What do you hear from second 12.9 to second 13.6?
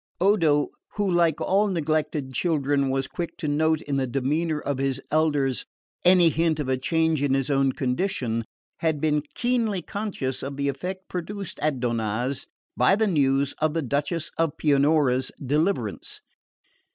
the news